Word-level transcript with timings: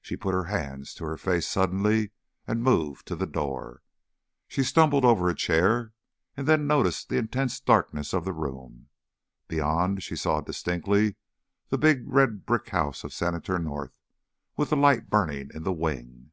She 0.00 0.16
put 0.16 0.32
her 0.32 0.44
hands 0.44 0.94
to 0.94 1.04
her 1.04 1.18
face 1.18 1.46
suddenly, 1.46 2.12
and 2.46 2.62
moved 2.62 3.04
to 3.08 3.14
the 3.14 3.26
door. 3.26 3.82
She 4.46 4.62
stumbled 4.62 5.04
over 5.04 5.28
a 5.28 5.34
chair, 5.34 5.92
and 6.38 6.48
then 6.48 6.66
noticed 6.66 7.10
the 7.10 7.18
intense 7.18 7.60
darkness 7.60 8.14
of 8.14 8.24
the 8.24 8.32
room. 8.32 8.88
But 9.46 9.56
beyond 9.56 10.02
she 10.02 10.16
saw 10.16 10.40
distinctly 10.40 11.16
the 11.68 11.76
big 11.76 12.04
red 12.06 12.46
brick 12.46 12.70
house 12.70 13.04
of 13.04 13.12
Senator 13.12 13.58
North, 13.58 13.98
with 14.56 14.70
the 14.70 14.76
light 14.78 15.10
burning 15.10 15.50
in 15.52 15.64
the 15.64 15.72
wing. 15.74 16.30